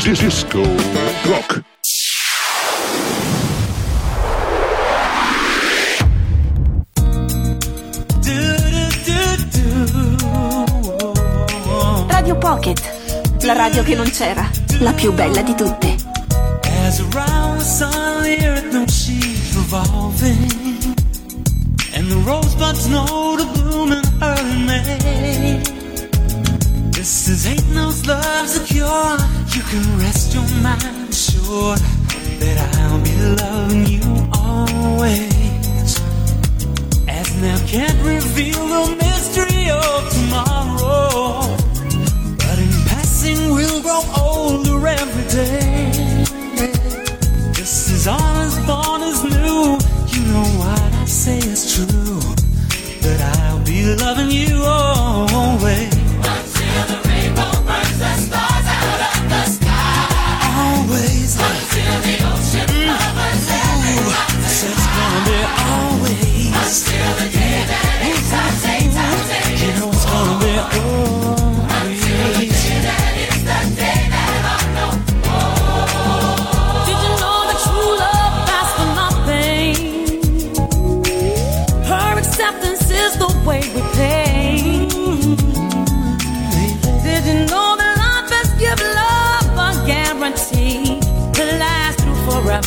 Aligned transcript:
Disco 0.00 0.62
Rock. 1.24 1.62
Radio 12.08 12.36
Pocket, 12.36 12.80
la 13.42 13.52
radio 13.52 13.82
che 13.82 13.94
non 13.94 14.08
c'era, 14.10 14.48
la 14.78 14.92
più 14.94 15.12
bella 15.12 15.42
di 15.42 15.54
tutte. 15.54 15.94
As 16.86 17.00
around 17.00 17.58
the 17.58 17.64
sun, 17.64 18.22
the 18.22 18.38
earth, 18.46 18.72
no, 18.72 18.86
she's 18.86 19.54
revolving. 19.54 20.94
And 21.92 22.08
the 22.08 22.22
rosebuds 22.24 22.86
know 22.86 23.36
the 23.36 23.44
blooming 23.52 24.02
early 24.22 24.64
May. 24.64 25.79
Since 27.30 27.46
ain't 27.46 27.74
no 27.76 27.92
love 28.08 28.48
secure. 28.48 29.16
you 29.54 29.62
can 29.70 29.98
rest 30.00 30.34
your 30.34 30.42
mind 30.64 31.14
sure 31.14 31.76
that 32.40 32.56
I'll 32.74 33.00
be 33.04 33.14
loving 33.40 33.86
you 33.86 34.02
always. 34.34 35.90
As 37.06 37.28
now 37.40 37.56
can't 37.68 37.98
reveal 38.02 38.66
the 38.74 38.96
mystery 38.98 39.70
of 39.70 40.10
tomorrow, 40.10 41.56
but 42.42 42.58
in 42.58 42.72
passing 42.90 43.54
we'll 43.54 43.80
grow 43.80 44.02
older 44.18 44.88
every 44.88 45.26
day. 45.30 45.92
This 47.54 47.90
is 47.92 48.08
all 48.08 48.18
as 48.18 48.58
born. 48.66 48.99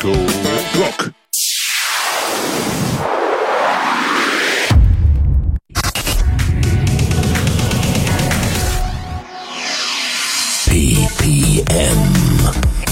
Go 0.00 0.12
rock. 0.80 1.12
PPM 10.70 12.00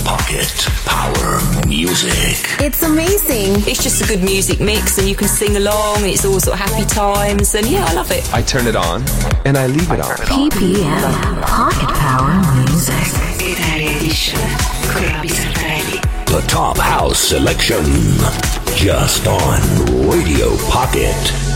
Pocket 0.04 0.52
Power 0.84 1.40
Music. 1.66 2.60
It's 2.60 2.82
amazing. 2.82 3.54
It's 3.66 3.82
just 3.82 4.02
a 4.02 4.06
good 4.06 4.22
music 4.22 4.60
mix, 4.60 4.98
and 4.98 5.08
you 5.08 5.14
can 5.14 5.28
sing 5.28 5.56
along. 5.56 6.04
It's 6.04 6.26
all 6.26 6.38
sort 6.40 6.60
of 6.60 6.68
happy 6.68 6.84
times, 6.84 7.54
and 7.54 7.66
yeah, 7.66 7.86
I 7.86 7.94
love 7.94 8.10
it. 8.10 8.28
I 8.34 8.42
turn 8.42 8.66
it 8.66 8.76
on, 8.76 9.02
and 9.46 9.56
I 9.56 9.66
leave 9.66 9.90
it 9.90 10.00
on. 10.00 10.16
PPM 10.16 11.42
Pocket 11.42 11.97
Top 16.48 16.78
House 16.78 17.18
Selection. 17.18 17.84
Just 18.74 19.26
on 19.26 20.08
Radio 20.08 20.56
Pocket. 20.70 21.47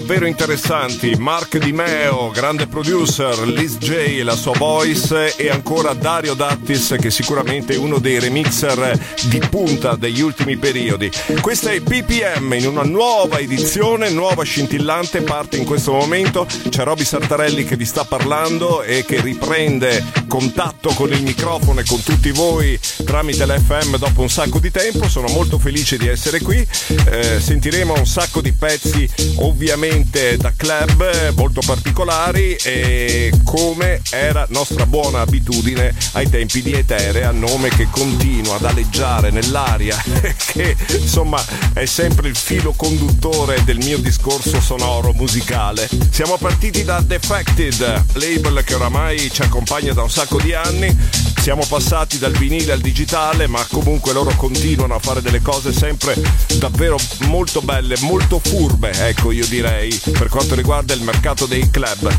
Davvero 0.00 0.26
interessanti. 0.26 1.14
Mark 1.16 1.56
Di 1.56 1.72
Meo, 1.72 2.30
grande 2.30 2.66
producer, 2.66 3.38
Liz 3.48 3.78
J, 3.78 4.20
la 4.24 4.36
sua 4.36 4.52
voice 4.52 5.34
e 5.36 5.48
ancora 5.48 5.94
Dario 5.94 6.34
Dattis 6.34 6.96
che 7.00 7.10
sicuramente 7.10 7.72
è 7.72 7.78
uno 7.78 7.98
dei 7.98 8.18
remixer 8.18 8.98
di 9.22 9.40
punta 9.48 9.96
degli 9.96 10.20
ultimi 10.20 10.58
periodi. 10.58 11.10
Questa 11.40 11.70
è 11.70 11.80
PPM 11.80 12.52
in 12.52 12.66
una 12.66 12.82
nuova 12.82 13.38
edizione, 13.38 14.10
nuova 14.10 14.42
scintillante, 14.42 15.22
parte 15.22 15.56
in 15.56 15.64
questo 15.64 15.92
momento. 15.92 16.46
C'è 16.68 16.84
Roby 16.84 17.04
Sartarelli 17.04 17.64
che 17.64 17.76
vi 17.76 17.86
sta 17.86 18.04
parlando 18.04 18.82
e 18.82 19.02
che 19.06 19.22
riprende 19.22 20.04
contatto 20.26 20.90
con 20.90 21.12
il 21.12 21.22
microfono 21.22 21.80
e 21.80 21.84
con 21.84 22.02
tutti 22.02 22.30
voi 22.30 22.78
tramite 23.04 23.46
l'FM 23.46 23.96
dopo 23.96 24.22
un 24.22 24.30
sacco 24.30 24.58
di 24.58 24.70
tempo. 24.70 25.08
Sono 25.08 25.28
molto 25.28 25.58
felice 25.58 25.96
di 25.96 26.06
essere 26.08 26.40
qui. 26.40 26.66
Eh, 27.10 27.40
sentiremo 27.40 27.94
un 27.94 28.06
sacco 28.06 28.40
di 28.40 28.52
pezzi 28.52 29.08
ovviamente 29.36 30.36
da 30.36 30.52
club 30.56 31.32
molto 31.36 31.60
particolari 31.64 32.54
e 32.62 33.32
come 33.44 34.00
era 34.10 34.46
nostra 34.50 34.86
buona 34.86 35.20
abitudine 35.20 35.94
ai 36.12 36.28
tempi 36.28 36.62
di 36.62 36.72
Eterea, 36.72 37.30
nome 37.30 37.68
che 37.68 37.88
continua 37.90 38.56
ad 38.56 38.64
aleggiare 38.64 39.30
nell'aria 39.30 39.96
che 40.36 40.76
insomma 40.98 41.42
è 41.72 41.84
sempre 41.84 42.28
il 42.28 42.36
filo 42.36 42.72
conduttore 42.72 43.62
del 43.64 43.78
mio 43.78 43.98
discorso 43.98 44.60
sonoro 44.60 45.12
musicale. 45.12 45.88
Siamo 46.10 46.36
partiti 46.36 46.84
da 46.84 47.00
Defected, 47.00 48.04
label 48.14 48.62
che 48.64 48.74
oramai 48.74 49.30
ci 49.30 49.42
accompagna 49.42 49.92
da 49.92 50.02
un 50.02 50.10
sacco 50.16 50.40
di 50.40 50.54
anni. 50.54 50.96
Siamo 51.42 51.62
passati 51.68 52.18
dal 52.18 52.32
vinile 52.32 52.72
al 52.72 52.80
digitale, 52.80 53.46
ma 53.46 53.62
comunque 53.70 54.14
loro 54.14 54.34
continuano 54.34 54.94
a 54.94 54.98
fare 54.98 55.20
delle 55.20 55.42
cose 55.42 55.74
sempre 55.74 56.16
davvero 56.54 56.96
molto 57.26 57.60
belle, 57.60 57.96
molto 58.00 58.40
furbe, 58.42 58.92
ecco 59.08 59.30
io 59.30 59.46
direi, 59.46 59.94
per 60.12 60.28
quanto 60.28 60.54
riguarda 60.54 60.94
il 60.94 61.02
mercato 61.02 61.44
dei 61.44 61.68
club. 61.68 62.10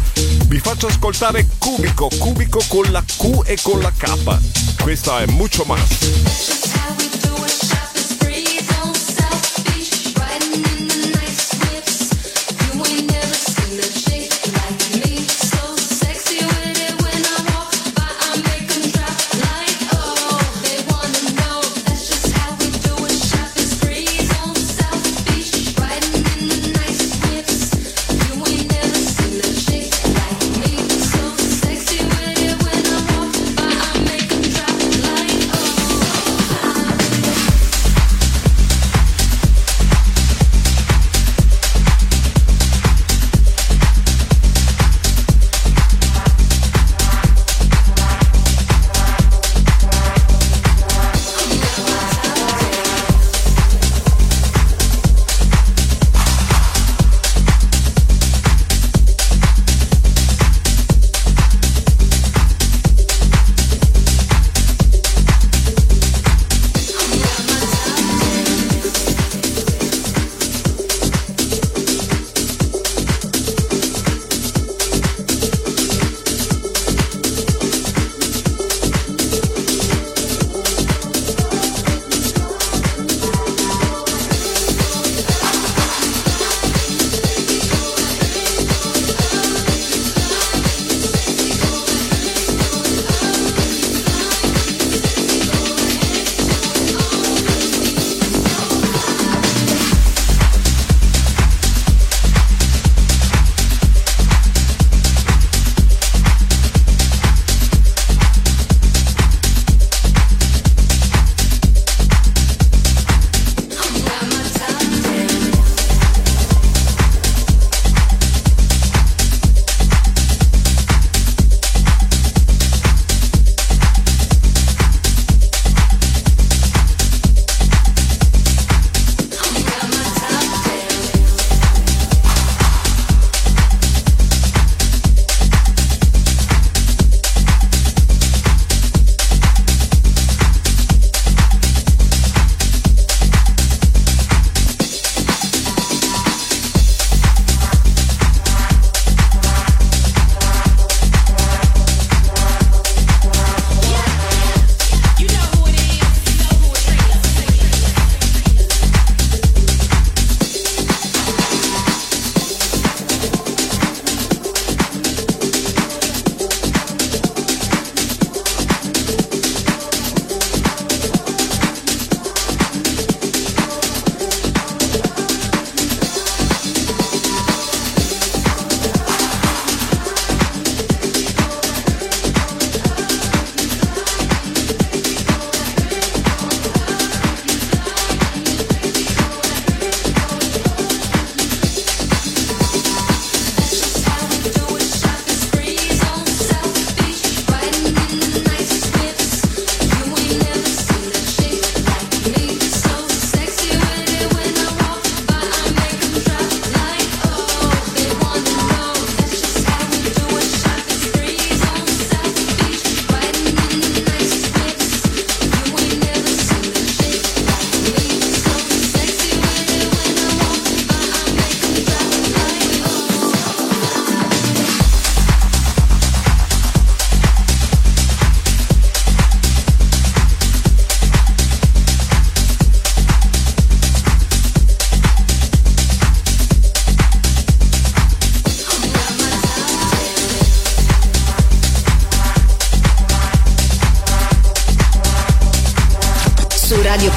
Vi 0.45 0.59
faccio 0.59 0.85
ascoltare 0.85 1.47
Cubico, 1.57 2.07
Cubico 2.19 2.63
con 2.67 2.85
la 2.91 3.01
Q 3.01 3.41
e 3.45 3.57
con 3.63 3.79
la 3.79 3.91
K. 3.91 4.37
Questa 4.79 5.21
è 5.21 5.25
Mucho 5.25 5.63
Más. 5.65 7.16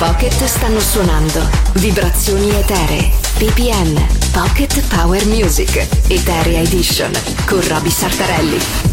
Pocket 0.01 0.45
stanno 0.47 0.81
suonando. 0.81 1.47
Vibrazioni 1.75 2.49
Eteree, 2.57 3.11
PPM, 3.37 4.03
Pocket 4.33 4.83
Power 4.89 5.27
Music, 5.27 5.87
Eterea 6.09 6.61
Edition, 6.61 7.13
con 7.45 7.61
Roby 7.69 7.91
Sartarelli. 7.91 8.90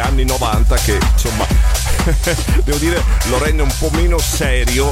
Anni 0.00 0.24
90 0.24 0.76
che 0.76 0.98
insomma 1.12 1.46
devo 2.64 2.78
dire 2.78 3.02
lo 3.28 3.38
rende 3.38 3.62
un 3.62 3.72
po' 3.78 3.90
meno 3.92 4.18
serio, 4.18 4.88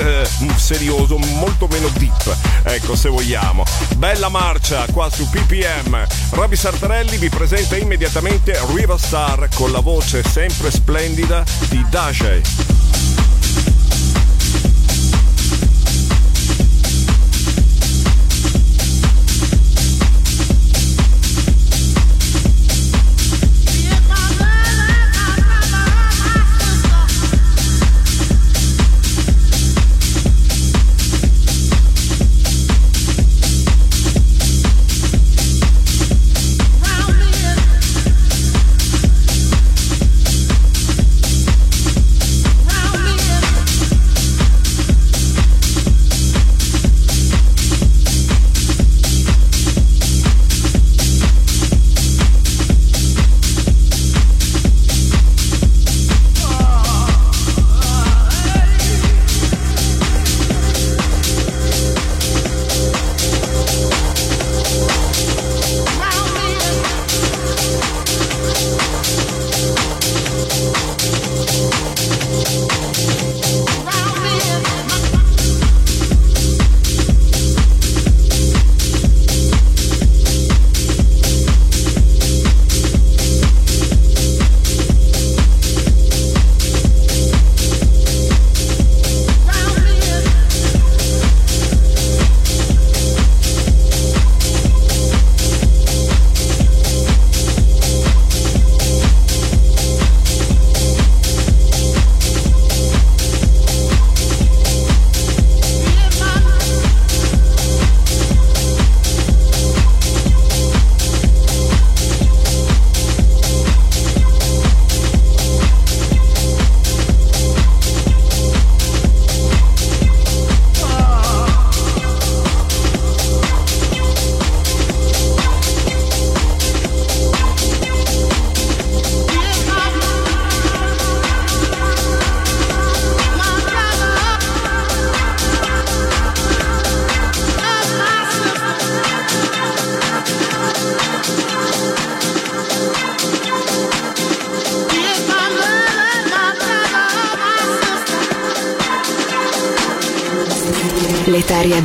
serioso, 0.56 1.18
molto 1.18 1.66
meno 1.68 1.88
deep, 1.88 2.36
ecco 2.64 2.94
se 2.94 3.08
vogliamo. 3.08 3.64
Bella 3.96 4.28
marcia 4.28 4.86
qua 4.92 5.10
su 5.10 5.28
PPM. 5.28 6.06
Roby 6.30 6.56
Sartarelli 6.56 7.16
vi 7.16 7.28
presenta 7.28 7.76
immediatamente 7.76 8.58
River 8.74 8.98
Star 8.98 9.48
con 9.54 9.72
la 9.72 9.80
voce 9.80 10.22
sempre 10.22 10.70
splendida 10.70 11.44
di 11.68 11.84
Daje. 11.88 12.77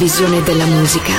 Visione 0.03 0.43
della 0.43 0.65
musica 0.65 1.13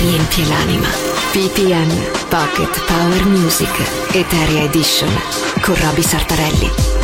riempie 0.00 0.46
l'anima. 0.46 0.88
PPM 1.30 1.90
Pocket 2.30 2.84
Power 2.86 3.26
Music 3.26 3.70
Eterea 4.14 4.62
Edition 4.62 5.10
con 5.60 5.74
Roby 5.74 6.00
Sartarelli. 6.00 6.99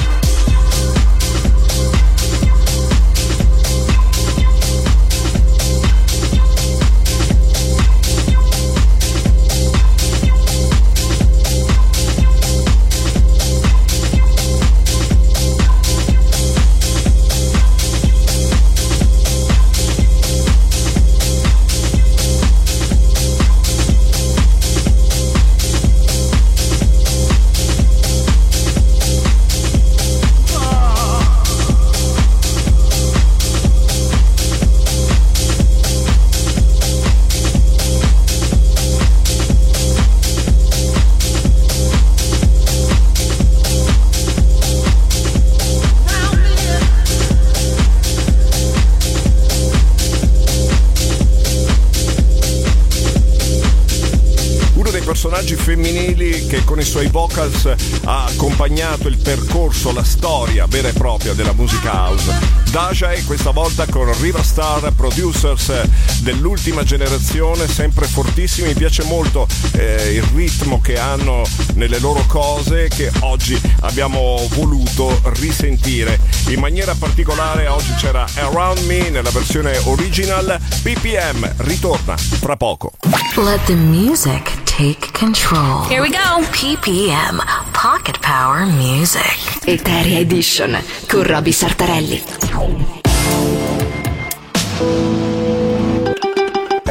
Suoi 56.96 57.08
vocals 57.08 57.66
ha 58.04 58.24
accompagnato 58.24 59.08
il 59.08 59.18
percorso, 59.18 59.92
la 59.92 60.02
storia 60.02 60.64
vera 60.66 60.88
e 60.88 60.94
propria 60.94 61.34
della 61.34 61.52
musica 61.52 61.92
house. 61.92 62.32
Daja 62.70 63.12
e 63.12 63.22
questa 63.24 63.50
volta 63.50 63.84
con 63.84 64.10
Riva 64.18 64.42
Star 64.42 64.90
Producers 64.94 66.22
dell'ultima 66.22 66.84
generazione, 66.84 67.68
sempre 67.68 68.06
fortissimi. 68.06 68.68
Mi 68.68 68.74
piace 68.74 69.02
molto 69.02 69.46
eh, 69.72 70.14
il 70.14 70.22
ritmo 70.34 70.80
che 70.80 70.98
hanno 70.98 71.42
nelle 71.74 71.98
loro 71.98 72.24
cose 72.26 72.88
che 72.88 73.12
oggi 73.20 73.60
abbiamo 73.80 74.48
voluto 74.54 75.20
risentire. 75.34 76.18
In 76.48 76.60
maniera 76.60 76.94
particolare 76.94 77.66
oggi 77.66 77.92
c'era 77.98 78.24
Around 78.36 78.78
Me 78.86 79.10
nella 79.10 79.30
versione 79.30 79.76
original. 79.84 80.58
PPM 80.82 81.56
ritorna 81.58 82.16
fra 82.16 82.56
poco. 82.56 82.92
Let 83.36 83.64
the 83.66 83.74
music 83.74 84.65
take 84.76 85.10
control. 85.14 85.84
Here 85.88 86.02
we 86.02 86.10
go. 86.10 86.42
PPM 86.52 87.40
Pocket 87.72 88.18
Power 88.20 88.66
Music 88.66 89.64
Eterea 89.64 90.18
Edition 90.18 90.76
con 91.06 91.22
Roby 91.22 91.50
Sartarelli. 91.50 93.05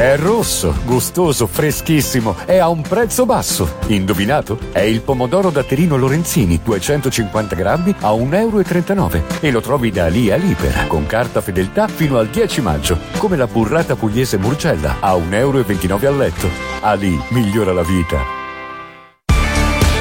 È 0.05 0.17
rosso, 0.17 0.75
gustoso, 0.85 1.47
freschissimo 1.47 2.35
e 2.45 2.59
a 2.59 2.69
un 2.69 2.81
prezzo 2.81 3.25
basso. 3.25 3.77
Indovinato? 3.87 4.59
È 4.71 4.81
il 4.81 5.01
pomodoro 5.01 5.49
datterino 5.49 5.97
Lorenzini, 5.97 6.59
250 6.63 7.55
grammi 7.55 7.95
a 8.01 8.11
1,39 8.11 8.97
euro. 8.97 9.23
E 9.39 9.49
lo 9.49 9.61
trovi 9.61 9.89
da 9.89 10.05
lì 10.05 10.29
a 10.29 10.35
Libera, 10.35 10.85
con 10.85 11.07
carta 11.07 11.41
fedeltà 11.41 11.87
fino 11.87 12.19
al 12.19 12.27
10 12.27 12.61
maggio. 12.61 12.99
Come 13.17 13.35
la 13.35 13.47
burrata 13.47 13.95
pugliese 13.95 14.37
Murgella, 14.37 14.97
a 14.99 15.15
1,29 15.15 15.33
euro 15.33 16.07
al 16.07 16.17
letto. 16.17 16.49
Ali 16.81 17.19
migliora 17.29 17.73
la 17.73 17.81
vita. 17.81 18.34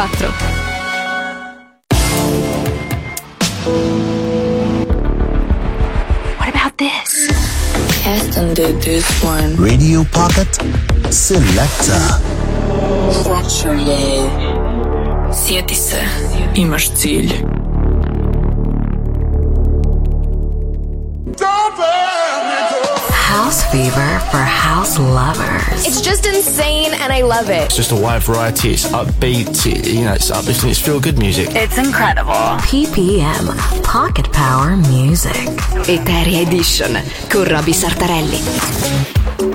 What 0.00 0.08
about 6.48 6.78
this? 6.78 7.28
Aston 8.06 8.54
did 8.54 8.80
this 8.80 9.04
one. 9.22 9.56
Radio 9.56 10.04
Pocket 10.04 10.48
Selector. 11.10 12.00
Structure 13.12 13.76
Sjeti 15.32 15.74
se, 15.74 16.00
imaš 16.54 16.90
cilj. 16.90 17.59
House 23.30 23.62
Fever 23.70 24.18
for 24.32 24.38
house 24.38 24.98
lovers. 24.98 25.86
It's 25.86 26.00
just 26.00 26.26
insane 26.26 26.92
and 26.94 27.12
I 27.12 27.22
love 27.22 27.48
it. 27.48 27.66
It's 27.66 27.76
just 27.76 27.92
a 27.92 27.96
wide 27.96 28.24
variety. 28.24 28.72
It's 28.72 28.86
upbeat, 28.88 29.66
you 29.86 30.04
know, 30.04 30.14
it's 30.14 30.32
uplifting, 30.32 30.70
it's 30.70 30.80
feel 30.80 30.98
good 30.98 31.16
music. 31.16 31.48
It's 31.52 31.78
incredible. 31.78 32.58
PPM 32.66 33.56
Pocket 33.84 34.32
Power 34.32 34.76
Music 34.76 35.48
Eterea 35.86 36.40
Edition 36.40 36.98
con 37.28 37.44
Roby 37.44 37.72
Sartarelli. 37.72 39.49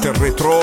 Decisamente 0.00 0.12
retro 0.18 0.62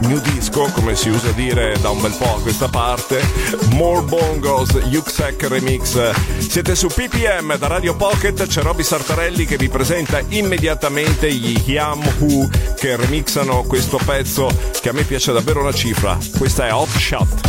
new 0.00 0.20
disco, 0.20 0.68
come 0.72 0.94
si 0.96 1.08
usa 1.08 1.30
dire 1.30 1.76
da 1.80 1.90
un 1.90 2.00
bel 2.00 2.14
po' 2.18 2.36
a 2.36 2.40
questa 2.40 2.68
parte. 2.68 3.22
More 3.70 4.02
Bongos, 4.02 4.70
Yuxek 4.88 5.48
Remix. 5.48 6.10
Siete 6.38 6.74
su 6.74 6.88
PPM 6.88 7.56
da 7.56 7.66
Radio 7.68 7.94
Pocket, 7.94 8.46
c'è 8.46 8.62
Robby 8.62 8.82
Sartarelli 8.82 9.46
che 9.46 9.56
vi 9.56 9.68
presenta 9.68 10.20
immediatamente 10.28 11.32
gli 11.32 11.56
Hyam 11.66 12.02
Who 12.18 12.48
che 12.76 12.96
remixano 12.96 13.62
questo 13.62 13.98
pezzo 14.04 14.48
che 14.80 14.88
a 14.88 14.92
me 14.92 15.04
piace 15.04 15.32
davvero 15.32 15.60
una 15.60 15.72
cifra. 15.72 16.18
Questa 16.36 16.66
è 16.66 16.72
Hot 16.72 16.88
Shot. 16.88 17.45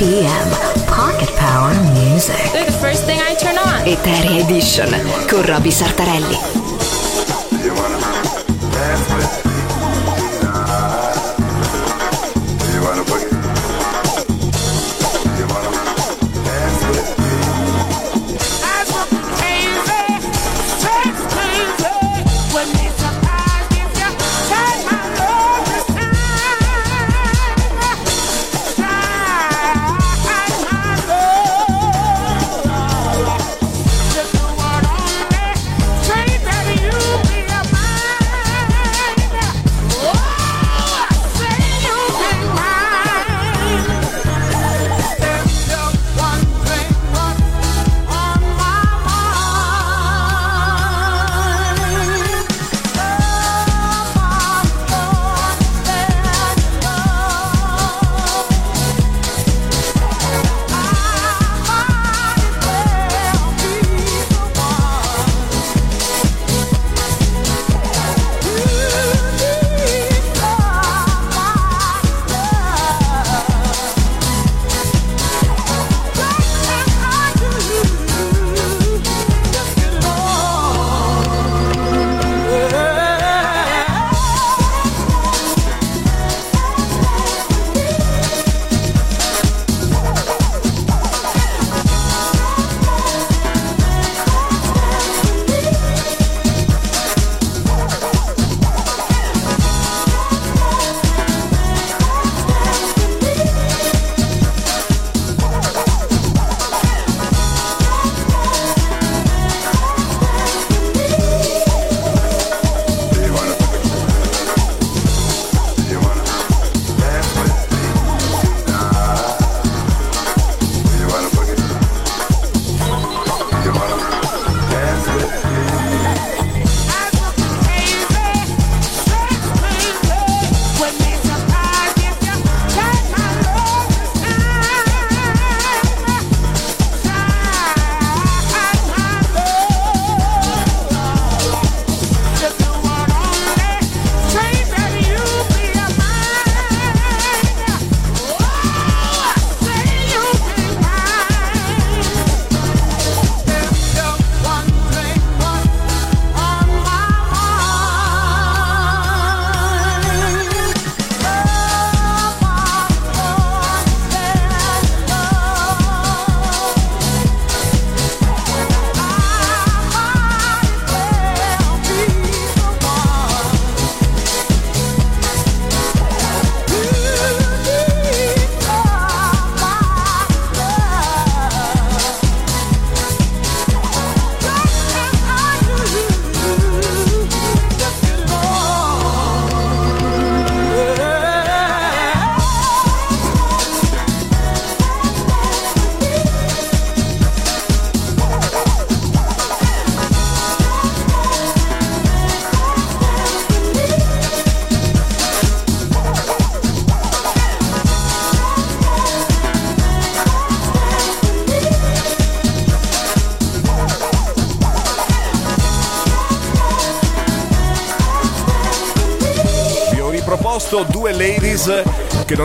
PPM 0.00 0.48
Pocket 0.86 1.28
Power 1.36 1.74
Music. 1.92 2.34
They're 2.54 2.64
the 2.64 2.72
first 2.72 3.04
thing 3.04 3.20
I 3.20 3.34
turn 3.34 3.58
on. 3.58 3.84
Eteria 3.84 4.42
Edition 4.42 4.88
con 5.28 5.44
Roby 5.44 5.70
Sartarelli. 5.70 6.59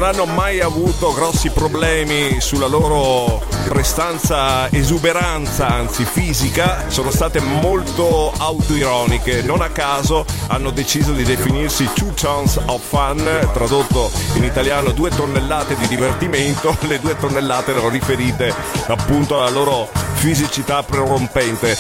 Hanno 0.06 0.26
mai 0.26 0.62
avuto 0.62 1.14
grossi 1.14 1.50
problemi 1.50 2.40
sulla 2.40 2.68
loro 2.68 3.42
prestanza, 3.68 4.70
esuberanza, 4.72 5.68
anzi 5.68 6.06
fisica, 6.06 6.90
sono 6.90 7.10
state 7.10 7.40
molto 7.40 8.32
autoironiche. 8.38 9.42
Non 9.42 9.62
a 9.62 9.70
caso 9.70 10.24
hanno 10.48 10.70
deciso 10.70 11.12
di 11.12 11.24
definirsi 11.24 11.90
Two 11.94 12.14
Tons 12.14 12.60
of 12.66 12.82
Fun, 12.88 13.50
tradotto 13.52 14.12
in 14.36 14.44
italiano 14.44 14.92
due 14.92 15.10
tonnellate 15.10 15.76
di 15.76 15.88
divertimento. 15.88 16.78
Le 16.86 17.00
due 17.00 17.18
tonnellate 17.18 17.72
erano 17.72 17.90
riferite 17.90 18.54
appunto 18.88 19.40
alla 19.40 19.50
loro 19.50 19.90
fisicità 20.14 20.84
prorompente. 20.84 21.76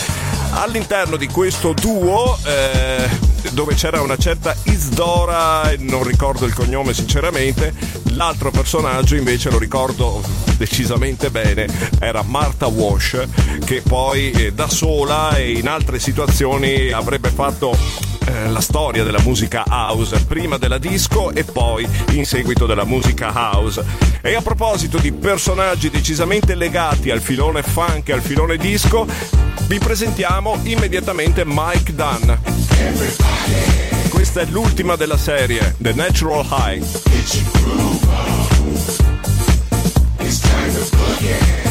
All'interno 0.53 1.15
di 1.15 1.27
questo 1.27 1.73
duo 1.73 2.37
eh, 2.43 3.07
dove 3.51 3.75
c'era 3.75 4.01
una 4.01 4.17
certa 4.17 4.55
Isdora, 4.63 5.71
non 5.79 6.03
ricordo 6.03 6.45
il 6.45 6.53
cognome 6.53 6.93
sinceramente, 6.93 7.73
l'altro 8.15 8.51
personaggio 8.51 9.15
invece 9.15 9.49
lo 9.49 9.57
ricordo 9.57 10.21
decisamente 10.57 11.29
bene, 11.29 11.67
era 11.99 12.23
Martha 12.23 12.67
Wash 12.67 13.27
che 13.63 13.81
poi 13.81 14.31
eh, 14.31 14.53
da 14.53 14.67
sola 14.69 15.35
e 15.37 15.51
in 15.51 15.67
altre 15.67 15.99
situazioni 15.99 16.91
avrebbe 16.91 17.29
fatto 17.29 17.77
eh, 18.25 18.49
la 18.49 18.61
storia 18.61 19.03
della 19.03 19.21
musica 19.21 19.63
house, 19.67 20.23
prima 20.25 20.57
della 20.57 20.77
disco 20.77 21.31
e 21.31 21.43
poi 21.43 21.87
in 22.11 22.25
seguito 22.25 22.65
della 22.65 22.85
musica 22.85 23.31
house. 23.33 23.83
E 24.21 24.33
a 24.35 24.41
proposito 24.41 24.97
di 24.97 25.11
personaggi 25.11 25.89
decisamente 25.89 26.55
legati 26.55 27.11
al 27.11 27.21
filone 27.21 27.61
funk 27.61 28.09
e 28.09 28.13
al 28.13 28.21
filone 28.21 28.57
disco, 28.57 29.05
vi 29.67 29.77
presentiamo 29.77 30.59
immediatamente 30.63 31.43
Mike 31.45 31.93
Dunn. 31.93 32.31
Questa 34.09 34.41
è 34.41 34.45
l'ultima 34.45 34.95
della 34.95 35.17
serie, 35.17 35.75
The 35.77 35.93
Natural 35.93 36.45
High. 36.49 37.84
Yeah. 41.21 41.64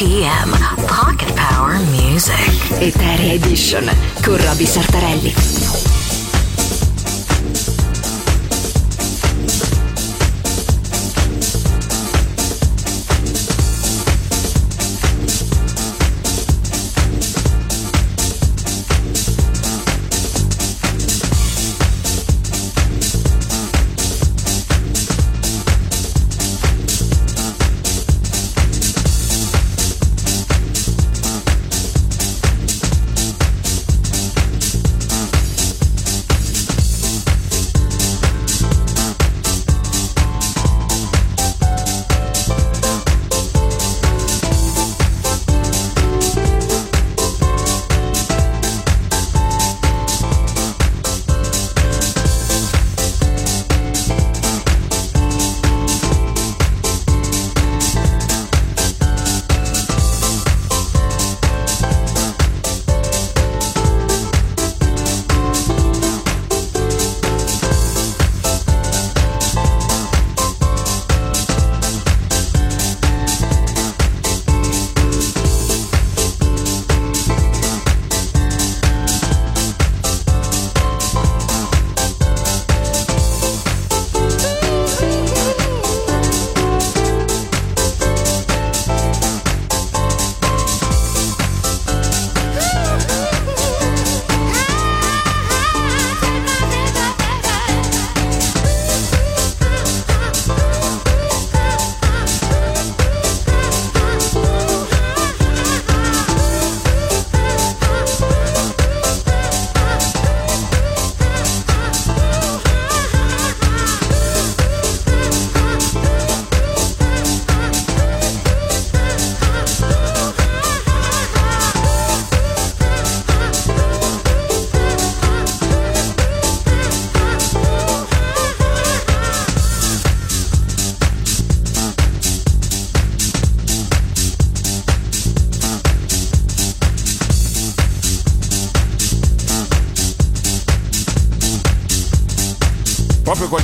PPM 0.00 0.56
Pocket 0.86 1.30
Power 1.34 1.78
Music. 1.90 2.70
Eteria 2.78 3.34
Edition 3.34 3.86
con 4.22 4.38
Roby 4.42 4.64
Sartarelli. 4.64 5.89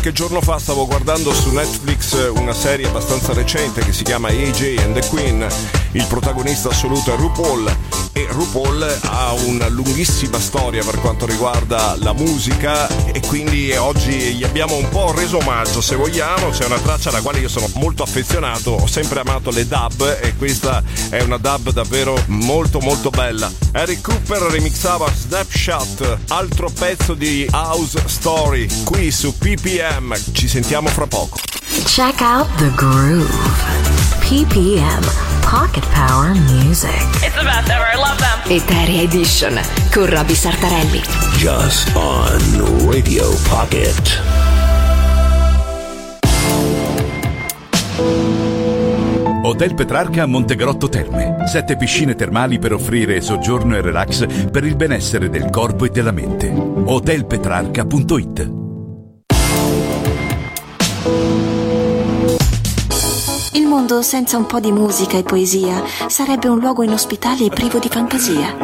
Qualche 0.07 0.23
giorno 0.23 0.41
fa 0.41 0.61
stavo 0.61 0.87
guardando 0.87 1.35
su 1.35 1.51
Netflix 1.51 2.31
una 2.37 2.53
serie 2.53 2.87
abbastanza 2.87 3.33
recente 3.33 3.81
che 3.81 3.93
si 3.93 4.05
chiama 4.05 4.29
AJ 4.29 4.77
and 4.85 4.95
the 4.95 5.05
Queen. 5.09 5.45
Il 5.93 6.07
protagonista 6.07 6.69
assoluto 6.69 7.13
è 7.13 7.17
RuPaul 7.17 7.77
e 8.13 8.27
RuPaul 8.31 8.99
ha 9.03 9.33
una 9.33 9.67
lunghissima 9.69 10.39
storia 10.39 10.85
per 10.85 11.01
quanto 11.01 11.27
riguarda 11.27 11.97
la 11.99 12.13
musica 12.13 12.87
e 13.07 13.21
quindi 13.27 13.73
oggi 13.73 14.35
gli 14.37 14.45
abbiamo 14.45 14.77
un 14.77 14.89
po' 14.91 15.13
reso 15.13 15.39
omaggio 15.39 15.81
se 15.81 15.97
vogliamo. 15.97 16.51
C'è 16.51 16.67
una 16.67 16.79
traccia 16.79 17.09
alla 17.09 17.21
quale 17.21 17.41
io 17.41 17.49
sono 17.49 17.69
molto 17.75 18.05
affezionato, 18.05 18.73
ho 18.73 18.87
sempre 18.87 19.21
amato 19.21 19.51
le 19.51 19.67
dub 19.67 20.19
e 20.23 20.37
questa 20.37 20.85
è 21.09 21.21
una 21.23 21.37
dub 21.37 21.71
davvero 21.71 22.21
molto 22.27 22.81
molto 22.81 23.11
bella. 23.11 23.51
Eric 23.73 24.01
Cooper 24.03 24.43
remixava 24.51 25.11
Snapshot, 25.13 26.19
altro 26.29 26.71
pezzo 26.71 27.15
di 27.15 27.47
House 27.51 28.03
Story, 28.07 28.69
qui 28.85 29.11
su 29.11 29.37
PPM. 29.37 30.17
Ci 30.33 30.49
sentiamo 30.49 30.89
fra 30.89 31.07
poco. 31.07 31.39
Check 31.85 32.21
out 32.21 32.49
the 32.57 32.71
groove. 32.75 33.29
PPM 34.21 35.05
Pocket 35.43 35.85
Power 35.95 36.35
Music. 36.35 36.91
It's 37.23 37.35
the 37.37 37.45
best 37.45 37.69
ever. 37.69 37.87
I 37.93 37.97
love 37.97 38.17
them. 38.19 38.51
Eteria 38.51 39.03
Edition 39.03 39.61
con 39.93 40.07
Roby 40.07 40.35
Sartarelli. 40.35 41.03
Just 41.37 41.95
on 41.95 42.89
Radio 42.89 43.31
Pocket. 43.49 44.45
Hotel 49.47 49.74
Petrarca 49.74 50.24
a 50.24 50.26
Montegrotto 50.26 50.88
Terme. 50.88 51.47
Sette 51.47 51.76
piscine 51.76 52.16
termali 52.16 52.59
per 52.59 52.72
offrire 52.72 53.20
soggiorno 53.20 53.76
e 53.76 53.80
relax 53.80 54.49
per 54.51 54.64
il 54.64 54.74
benessere 54.74 55.30
del 55.30 55.51
corpo 55.51 55.84
e 55.84 55.90
della 55.90 56.11
mente. 56.11 56.49
Hotelpetrarca.it 56.49 58.51
Il 63.53 63.66
mondo 63.66 64.03
senza 64.03 64.36
un 64.36 64.47
po' 64.47 64.59
di 64.59 64.72
musica 64.72 65.16
e 65.16 65.22
poesia 65.22 65.80
sarebbe 66.09 66.49
un 66.49 66.59
luogo 66.59 66.82
inospitale 66.82 67.44
e 67.44 67.51
privo 67.51 67.78
di 67.78 67.88
fantasia. 67.88 68.57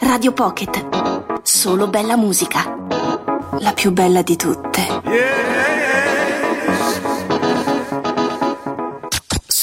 Radio 0.00 0.32
Pocket. 0.32 1.40
Solo 1.40 1.88
bella 1.88 2.18
musica. 2.18 2.76
La 3.60 3.72
più 3.72 3.92
bella 3.92 4.20
di 4.20 4.36
tutte. 4.36 5.75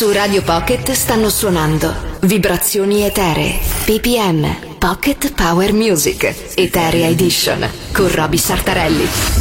Su 0.04 0.12
Radio 0.12 0.42
Pocket 0.42 0.92
stanno 0.92 1.30
suonando 1.30 1.96
Vibrazioni 2.24 3.04
Eteree, 3.04 3.58
PPM, 3.86 4.78
Pocket 4.78 5.32
Power 5.34 5.72
Music, 5.72 6.56
Eteria 6.56 7.08
Edition 7.08 7.66
con 7.94 8.14
Roby 8.14 8.38
Sartarelli. 8.38 9.33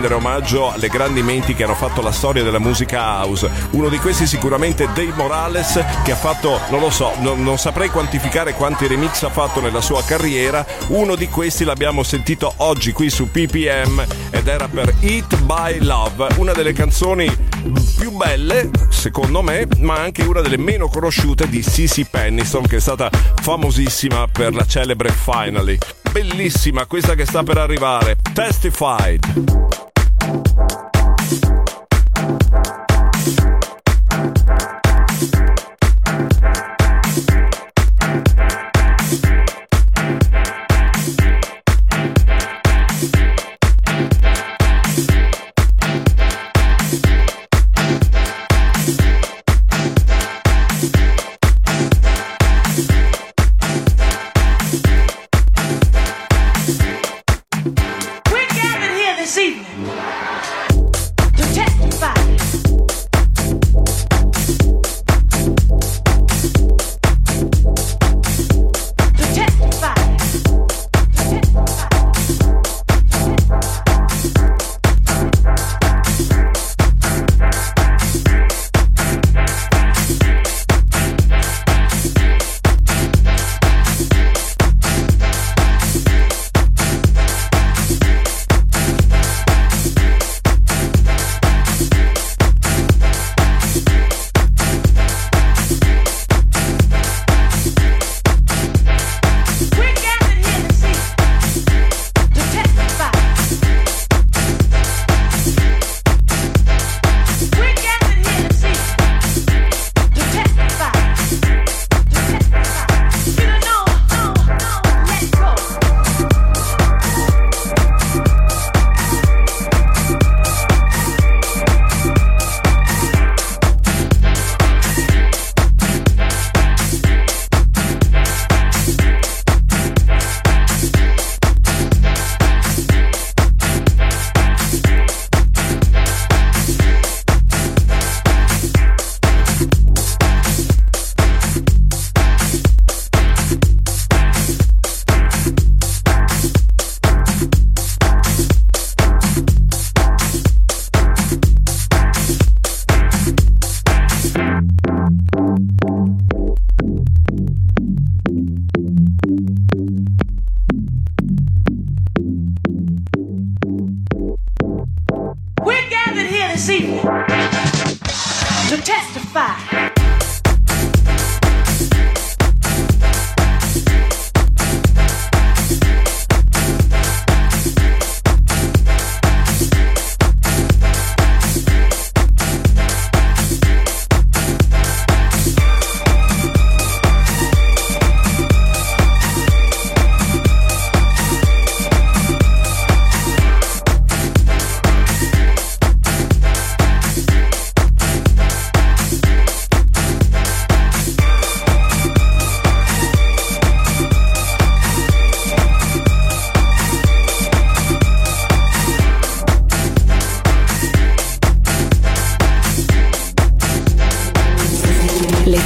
Rendere 0.00 0.14
omaggio 0.14 0.72
alle 0.72 0.88
grandi 0.88 1.22
menti 1.22 1.54
che 1.54 1.64
hanno 1.64 1.74
fatto 1.74 2.00
la 2.00 2.10
storia 2.10 2.42
della 2.42 2.58
musica 2.58 3.02
house. 3.02 3.50
Uno 3.72 3.90
di 3.90 3.98
questi 3.98 4.26
sicuramente 4.26 4.86
Dave 4.86 5.12
Morales 5.14 5.78
che 6.02 6.12
ha 6.12 6.16
fatto, 6.16 6.58
non 6.70 6.80
lo 6.80 6.88
so, 6.88 7.12
non, 7.18 7.42
non 7.42 7.58
saprei 7.58 7.90
quantificare 7.90 8.54
quanti 8.54 8.86
remix 8.86 9.22
ha 9.24 9.28
fatto 9.28 9.60
nella 9.60 9.82
sua 9.82 10.02
carriera. 10.02 10.64
Uno 10.88 11.16
di 11.16 11.28
questi 11.28 11.64
l'abbiamo 11.64 12.02
sentito 12.02 12.50
oggi 12.58 12.92
qui 12.92 13.10
su 13.10 13.30
PPM 13.30 14.02
ed 14.30 14.48
era 14.48 14.68
per 14.68 14.94
Eat 15.00 15.38
by 15.42 15.80
Love, 15.80 16.28
una 16.36 16.52
delle 16.52 16.72
canzoni 16.72 17.30
più 17.98 18.10
belle, 18.12 18.70
secondo 18.88 19.42
me, 19.42 19.68
ma 19.80 19.96
anche 19.98 20.22
una 20.22 20.40
delle 20.40 20.56
meno 20.56 20.88
conosciute 20.88 21.46
di 21.46 21.62
Sissy 21.62 22.06
Pennison, 22.08 22.66
che 22.66 22.76
è 22.76 22.80
stata 22.80 23.10
famosissima 23.42 24.26
per 24.32 24.54
la 24.54 24.64
celebre 24.64 25.10
Finally. 25.10 25.76
Bellissima 26.10 26.86
questa 26.86 27.14
che 27.14 27.26
sta 27.26 27.42
per 27.42 27.58
arrivare. 27.58 28.16
Testified. 28.32 29.89
Thank 30.20 30.84
you. 30.84 30.89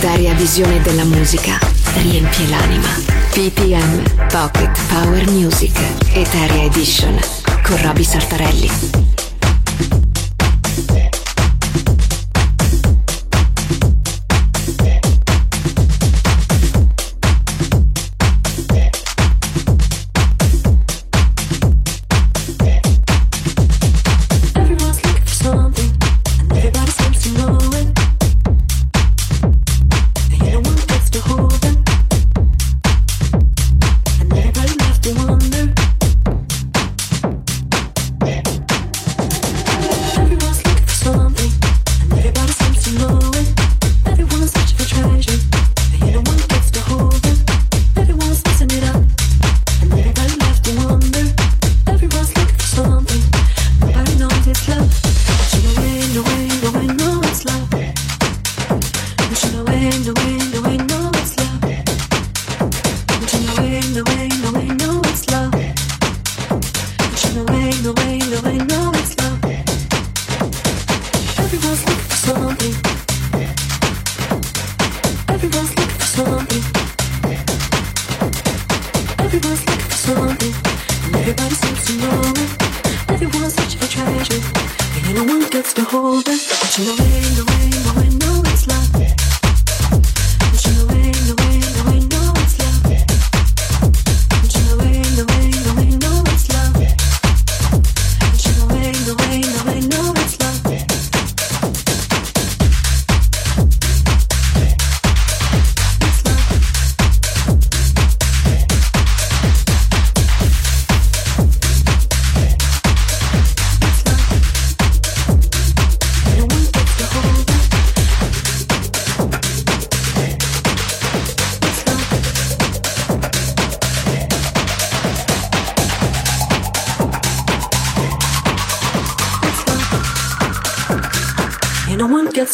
L'eterea 0.05 0.35
visione 0.35 0.83
della 0.83 1.05
musica 1.05 1.59
riempie 1.95 2.47
l'anima. 2.49 2.89
PPM 3.31 4.03
Pocket 4.29 4.79
Power 4.89 5.31
Music 5.31 5.75
Eterea 6.13 6.65
Edition 6.65 7.19
con 7.63 7.81
Roby 7.81 8.05
Sartarelli. 8.05 9.14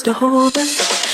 Christohoven. 0.02 1.09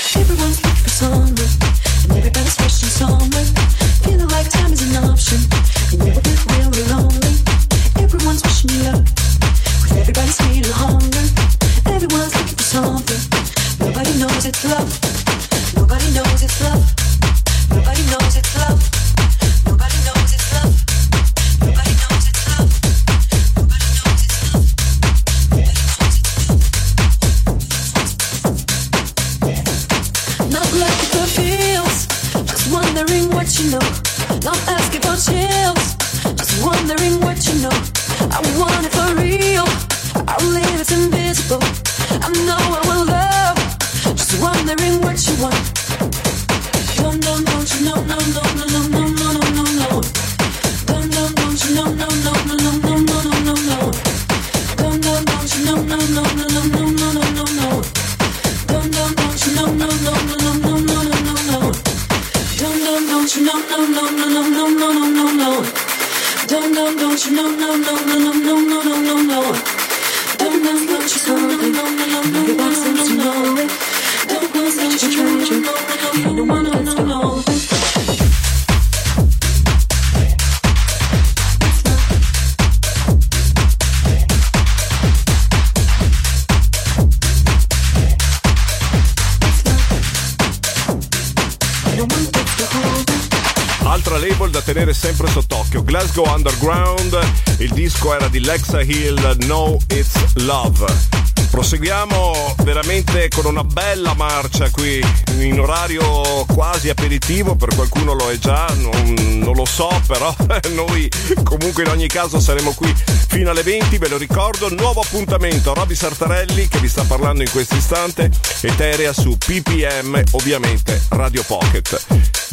Altra 93.83 94.17
label 94.19 94.51
da 94.51 94.61
tenere 94.61 94.93
sempre 94.93 95.27
sott'occhio, 95.29 95.83
Glasgow 95.83 96.27
Underground, 96.27 97.17
il 97.57 97.71
disco 97.71 98.13
era 98.13 98.27
di 98.27 98.39
Lexa 98.39 98.81
Hill, 98.81 99.37
No 99.45 99.77
It's 99.87 100.33
Love. 100.35 101.36
Proseguiamo 101.49 102.55
veramente 102.63 103.27
con 103.29 103.45
una 103.45 103.63
bella 103.63 104.13
marcia 104.13 104.69
qui, 104.69 104.99
in 105.39 105.59
orario 105.59 106.45
quasi 106.45 106.89
aperitivo, 106.89 107.55
per 107.55 107.73
qualcuno 107.75 108.13
lo 108.13 108.29
è 108.29 108.37
già, 108.37 108.67
non, 108.77 109.13
non 109.39 109.55
lo 109.55 109.65
so, 109.65 109.89
però 110.05 110.33
noi 110.73 111.09
comunque 111.43 111.83
in 111.83 111.89
ogni 111.89 112.07
caso 112.07 112.39
saremo 112.39 112.73
qui 112.73 112.93
fino 113.27 113.49
alle 113.49 113.63
20, 113.63 113.97
ve 113.97 114.07
lo 114.07 114.17
ricordo, 114.17 114.69
nuovo 114.69 115.01
appuntamento, 115.01 115.73
Roby 115.73 115.95
Sartarelli 115.95 116.67
che 116.67 116.79
vi 116.79 116.87
sta 116.87 117.03
parlando 117.03 117.41
in 117.41 117.51
questo 117.51 117.75
istante, 117.75 118.29
Eterea 118.61 119.13
su 119.13 119.37
PPM, 119.37 120.21
ovviamente 120.31 121.01
Radio 121.09 121.43
Pocket. 121.43 122.05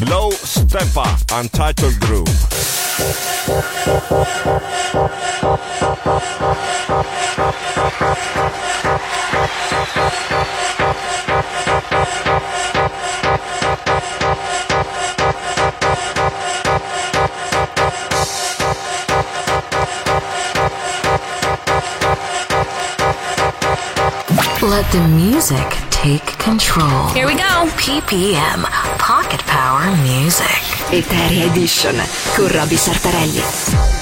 Low 0.07 0.31
Steppa, 0.31 1.17
Untitled 1.31 1.97
Groove. 1.97 2.33
Let 24.61 24.91
the 24.91 25.07
music 25.07 25.65
take 25.89 26.25
control. 26.37 27.07
Here 27.13 27.27
we 27.27 27.35
go. 27.35 27.67
PPM, 27.77 28.63
Pocket 28.97 29.41
Power 29.45 29.95
Music. 29.97 30.61
Italia 30.91 31.45
Edition, 31.45 31.95
con 32.35 32.47
Robbie 32.51 32.77
Sartarelli. 32.77 33.94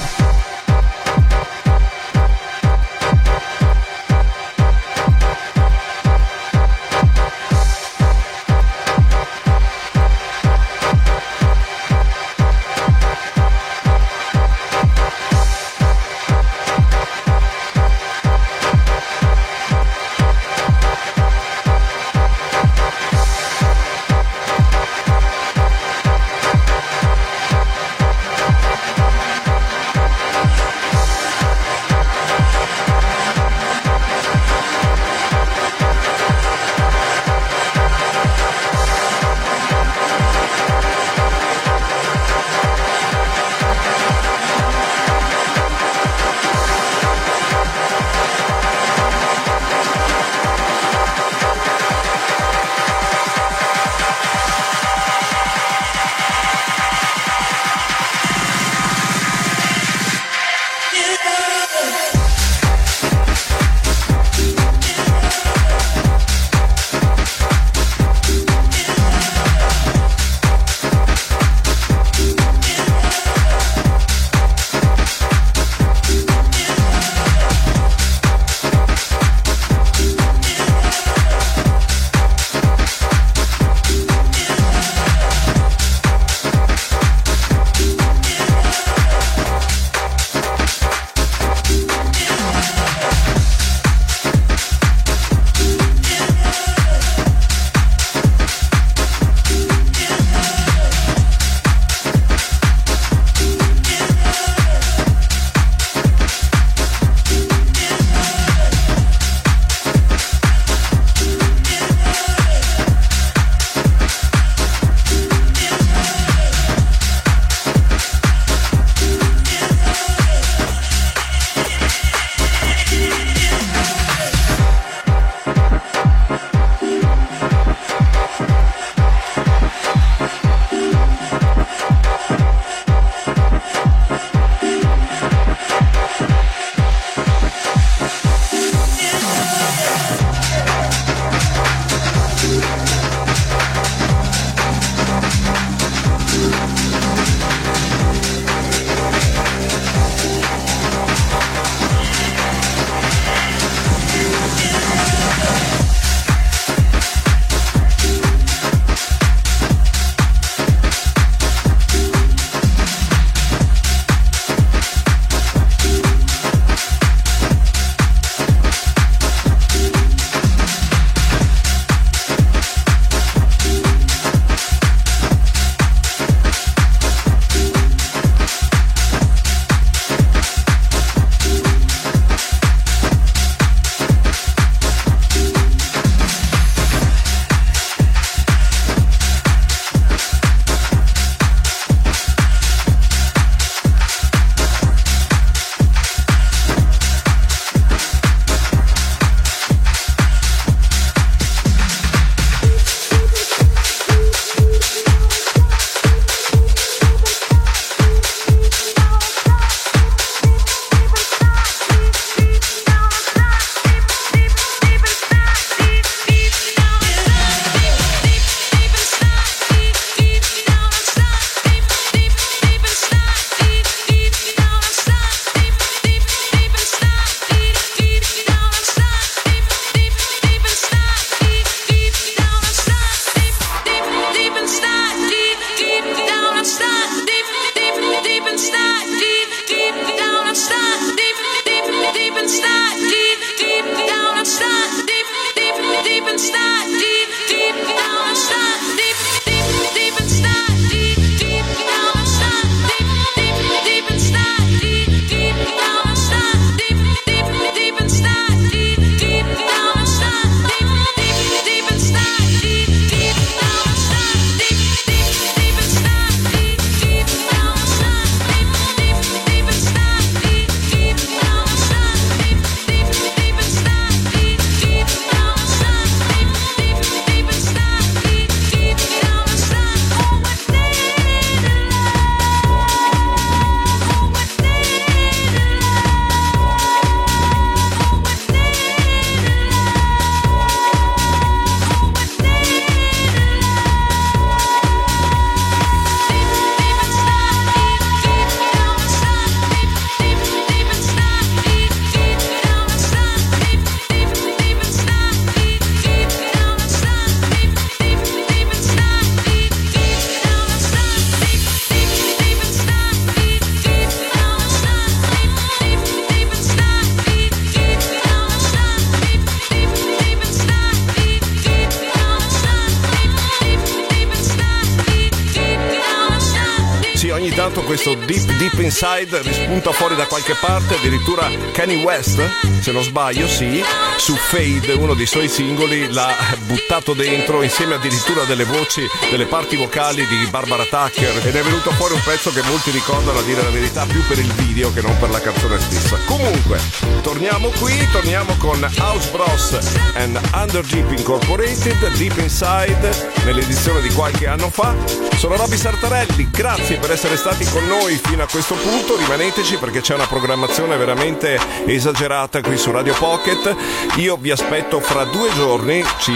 Inside, 329.03 329.41
rispunta 329.41 329.91
fuori 329.91 330.15
da 330.15 330.25
qualche 330.27 330.55
parte, 330.55 330.95
addirittura 330.95 331.51
Kanye 331.73 331.97
West, 332.03 332.41
se 332.79 332.93
non 332.93 333.03
sbaglio, 333.03 333.49
sì, 333.49 333.83
su 334.15 334.33
Fade, 334.33 334.93
uno 334.93 335.13
dei 335.13 335.25
suoi 335.25 335.49
singoli, 335.49 336.09
l'ha 336.09 336.33
buttato 336.67 337.11
dentro 337.13 337.61
insieme 337.63 337.95
addirittura 337.95 338.45
delle 338.45 338.63
voci, 338.63 339.05
delle 339.29 339.45
parti 339.45 339.75
vocali 339.75 340.25
di 340.25 340.47
Barbara 340.49 340.85
Tucker 340.85 341.45
ed 341.45 341.53
è 341.53 341.61
venuto 341.61 341.91
fuori 341.91 342.13
un 342.13 342.21
pezzo 342.23 342.49
che 342.53 342.61
molti 342.61 342.91
ricordano 342.91 343.39
a 343.39 343.41
dire 343.41 343.61
la 343.61 343.71
verità 343.71 344.05
più 344.05 344.25
per 344.25 344.39
il 344.39 344.51
video 344.53 344.93
che 344.93 345.01
non 345.01 345.17
per 345.19 345.31
la 345.31 345.41
canzone 345.41 345.81
stessa. 345.81 346.17
Comunque, 346.23 346.79
torniamo 347.21 347.67
qui, 347.79 348.07
torniamo 348.09 348.55
con 348.57 348.89
House 348.99 349.29
Bros 349.31 349.77
and 350.13 350.39
Under 350.53 350.85
Deep 350.85 351.11
Incorporated, 351.11 352.07
Deep 352.15 352.37
Inside, 352.37 353.33
nell'edizione 353.43 353.99
di 353.99 354.13
qualche 354.13 354.47
anno 354.47 354.69
fa. 354.69 354.95
Sono 355.35 355.57
Robby 355.57 355.75
Sartarelli, 355.75 356.49
grazie 356.49 356.95
per 356.99 357.11
essere 357.11 357.35
stati 357.35 357.65
con 357.65 357.85
noi 357.85 358.17
fino 358.23 358.43
a 358.43 358.47
questo 358.47 358.75
punto, 358.75 358.91
rimaneteci 359.33 359.77
perché 359.77 360.01
c'è 360.01 360.13
una 360.13 360.27
programmazione 360.27 360.97
veramente 360.97 361.59
esagerata 361.85 362.61
qui 362.61 362.77
su 362.77 362.91
Radio 362.91 363.13
Pocket. 363.13 363.75
Io 364.17 364.37
vi 364.37 364.51
aspetto 364.51 364.99
fra 364.99 365.23
due 365.23 365.51
giorni, 365.53 366.03
ci 366.19 366.33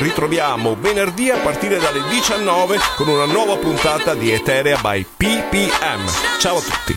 ritroviamo 0.00 0.76
venerdì 0.80 1.30
a 1.30 1.36
partire 1.36 1.78
dalle 1.78 2.02
19 2.08 2.78
con 2.96 3.08
una 3.08 3.26
nuova 3.26 3.56
puntata 3.56 4.14
di 4.14 4.32
Eterea 4.32 4.78
by 4.78 5.06
PPM. 5.16 6.10
Ciao 6.40 6.56
a 6.56 6.60
tutti. 6.60 6.94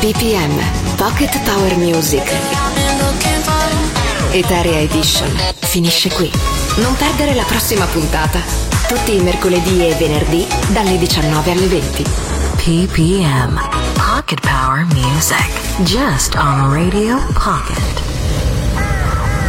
BPM 0.00 0.94
Pocket 0.96 1.40
Power 1.42 1.76
Music 1.76 2.32
Eterea 4.32 4.80
Edition 4.80 5.54
finisce 5.60 6.10
qui. 6.10 6.30
Non 6.76 6.94
perdere 6.96 7.34
la 7.34 7.44
prossima 7.44 7.86
puntata. 7.86 8.40
Tutti 8.88 9.14
i 9.14 9.20
mercoledì 9.20 9.86
e 9.88 9.94
venerdì 9.94 10.46
dalle 10.68 10.98
19 10.98 11.50
alle 11.50 11.66
20. 11.66 12.35
PPM 12.66 13.54
Pocket 13.94 14.42
Power 14.42 14.84
Music. 14.86 15.86
Just 15.86 16.34
on 16.34 16.72
Radio 16.72 17.16
Pocket. 17.34 18.15